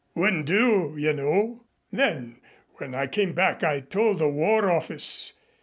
Wouldn't 0.15 0.47
do, 0.47 0.95
you 0.97 1.13
know. 1.13 1.65
Then 1.91 2.41
when 2.77 2.95
I 2.95 3.05
came 3.05 3.33
back 3.33 3.63
I 3.63 3.81
told 3.81 4.17
the 4.17 4.29
War 4.29 4.71
Office. 4.71 5.33